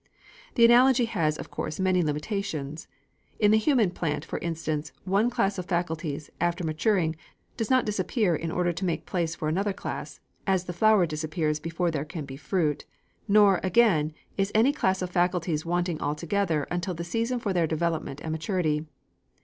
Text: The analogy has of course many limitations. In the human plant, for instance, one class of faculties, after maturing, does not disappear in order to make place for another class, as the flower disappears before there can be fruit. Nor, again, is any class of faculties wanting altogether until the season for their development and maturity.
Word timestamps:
The 0.55 0.65
analogy 0.65 1.05
has 1.05 1.37
of 1.37 1.51
course 1.51 1.79
many 1.79 2.01
limitations. 2.01 2.87
In 3.37 3.51
the 3.51 3.59
human 3.59 3.91
plant, 3.91 4.25
for 4.25 4.39
instance, 4.39 4.91
one 5.03 5.29
class 5.29 5.59
of 5.59 5.67
faculties, 5.67 6.31
after 6.41 6.63
maturing, 6.63 7.15
does 7.55 7.69
not 7.69 7.85
disappear 7.85 8.35
in 8.35 8.49
order 8.49 8.73
to 8.73 8.83
make 8.83 9.05
place 9.05 9.35
for 9.35 9.47
another 9.47 9.73
class, 9.73 10.19
as 10.47 10.63
the 10.63 10.73
flower 10.73 11.05
disappears 11.05 11.59
before 11.59 11.91
there 11.91 12.03
can 12.03 12.25
be 12.25 12.35
fruit. 12.35 12.83
Nor, 13.27 13.59
again, 13.61 14.11
is 14.37 14.51
any 14.55 14.73
class 14.73 15.03
of 15.03 15.11
faculties 15.11 15.67
wanting 15.67 16.01
altogether 16.01 16.63
until 16.71 16.95
the 16.95 17.03
season 17.03 17.37
for 17.37 17.53
their 17.53 17.67
development 17.67 18.21
and 18.23 18.31
maturity. 18.31 18.87